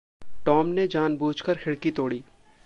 [0.45, 2.23] Tom ने जान-बूझकर खिड़की तोड़ी।